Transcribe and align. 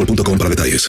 boostmobile.com 0.00 0.38
para 0.38 0.50
detalles. 0.50 0.88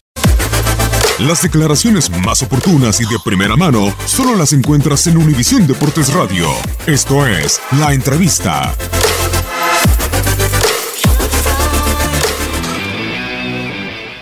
Las 1.19 1.43
declaraciones 1.43 2.09
más 2.25 2.41
oportunas 2.41 2.99
y 2.99 3.03
de 3.03 3.17
primera 3.23 3.55
mano 3.55 3.93
solo 4.05 4.35
las 4.35 4.53
encuentras 4.53 5.05
en 5.07 5.17
Univisión 5.17 5.67
Deportes 5.67 6.11
Radio. 6.13 6.47
Esto 6.87 7.27
es 7.27 7.61
La 7.79 7.93
Entrevista. 7.93 8.73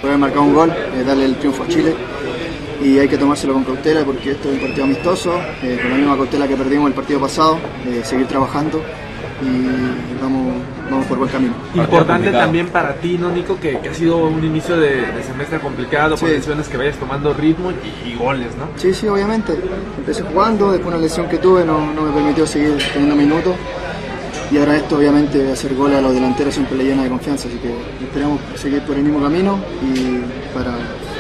Poder 0.02 0.18
marcar 0.18 0.40
un 0.40 0.54
gol, 0.54 0.72
eh, 0.72 1.04
darle 1.06 1.26
el 1.26 1.38
triunfo 1.38 1.64
a 1.64 1.68
Chile 1.68 1.96
y 2.84 2.98
hay 2.98 3.08
que 3.08 3.18
tomárselo 3.18 3.54
con 3.54 3.64
cautela 3.64 4.04
porque 4.04 4.32
esto 4.32 4.50
es 4.50 4.56
un 4.56 4.62
partido 4.62 4.84
amistoso, 4.86 5.40
eh, 5.64 5.78
con 5.82 5.92
la 5.92 5.98
misma 5.98 6.16
cautela 6.18 6.48
que 6.48 6.58
perdimos 6.58 6.88
el 6.88 6.94
partido 6.94 7.22
pasado, 7.22 7.60
eh, 7.88 8.02
seguir 8.04 8.28
trabajando 8.28 8.84
y 9.42 10.22
vamos, 10.22 10.54
vamos 10.90 11.06
por 11.08 11.18
buen 11.18 11.30
camino. 11.30 11.54
Importante 11.76 12.32
también 12.32 12.68
para 12.68 12.94
ti, 12.96 13.18
¿no, 13.18 13.30
Nico? 13.32 13.58
Que, 13.60 13.80
que 13.80 13.90
ha 13.90 13.94
sido 13.94 14.18
un 14.18 14.44
inicio 14.44 14.78
de, 14.78 15.06
de 15.12 15.24
semestre 15.24 15.60
complicado, 15.60 16.18
Sí. 16.18 16.26
por 16.26 16.34
lesiones 16.34 16.68
que 16.68 16.78
vayas 16.78 16.98
tomando 16.98 17.34
ritmo 17.34 17.72
y, 17.72 18.10
y 18.10 18.16
goles, 18.16 18.56
¿no? 18.58 18.68
Sí, 18.76 18.94
sí, 18.94 19.08
obviamente. 19.08 19.54
Empecé 19.98 20.24
jugando, 20.24 20.72
después 20.72 20.94
una 20.94 21.02
lesión 21.02 21.28
que 21.28 21.38
tuve 21.38 21.64
no, 21.66 21.94
no 21.94 22.02
me 22.04 22.12
permitió 22.12 22.46
seguir 22.46 22.78
teniendo 22.94 23.16
minutos. 23.16 23.56
Y 24.52 24.58
ahora 24.58 24.76
esto, 24.78 24.98
obviamente, 24.98 25.52
hacer 25.52 25.76
goles 25.76 26.00
a 26.00 26.02
los 26.02 26.12
delanteros 26.14 26.54
siempre 26.56 26.76
le 26.76 26.86
llena 26.86 27.04
de 27.04 27.10
confianza. 27.10 27.48
Así 27.48 27.58
que 27.60 27.72
esperamos 28.04 28.40
seguir 28.56 28.82
por 28.82 28.96
el 28.96 29.04
mismo 29.04 29.22
camino 29.22 29.60
y 29.84 30.22
para, 30.58 30.72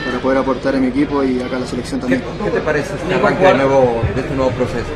para 0.04 0.20
poder 0.20 0.40
aportar 0.40 0.76
a 0.76 0.80
mi 0.80 0.88
equipo 0.88 1.24
y 1.24 1.40
acá 1.40 1.58
a 1.58 1.60
la 1.60 1.68
selección 1.68 2.00
también. 2.00 2.24
¿Qué 2.44 2.50
te 2.50 2.60
parece 2.60 2.96
este 2.96 3.14
arranque 3.14 3.46
de, 3.46 3.54
nuevo, 3.54 4.02
de 4.16 4.22
este 4.22 4.34
nuevo 4.36 4.50
proceso? 4.52 4.88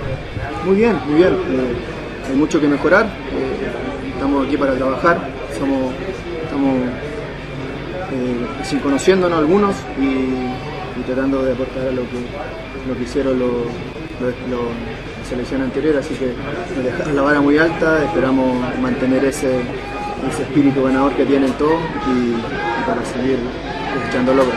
Muy 0.66 0.75
bien, 0.78 0.97
muy 1.05 1.16
bien. 1.16 1.34
Eh, 1.34 1.75
hay 2.33 2.39
mucho 2.39 2.59
que 2.59 2.67
mejorar. 2.67 3.05
eh, 3.05 4.11
estamos 4.13 4.47
aquí 4.47 4.57
para 4.57 4.73
trabajar. 4.73 5.19
Somos, 5.57 5.94
estamos 6.44 6.75
eh, 8.11 8.79
conociéndonos 8.81 9.38
algunos 9.38 9.75
y, 9.99 11.01
tratando 11.05 11.43
de 11.43 11.51
aportar 11.53 11.88
a 11.88 11.91
lo 11.91 12.01
que, 12.03 12.19
lo 12.88 12.95
que 12.97 13.03
hicieron 13.03 13.38
los, 13.39 13.51
los- 14.22 14.49
los- 14.49 15.27
selección 15.29 15.61
anterior. 15.61 15.95
Así 15.97 16.13
que 16.16 16.33
nos 16.75 16.83
dejaron 16.85 17.16
la 17.16 17.22
vara 17.22 17.41
muy 17.41 17.57
alta. 17.57 18.03
Esperamos 18.03 18.57
mantener 18.81 19.23
ese, 19.25 19.61
ese 20.29 20.41
espíritu 20.43 20.83
ganador 20.83 21.13
que 21.13 21.25
tienen 21.25 21.51
todos 21.53 21.79
y, 22.07 22.31
y 22.31 22.83
para 22.88 23.03
seguir 23.05 23.38
echando 24.09 24.33
logros. 24.33 24.55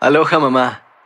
Aloha 0.00 0.38
mamá, 0.38 0.82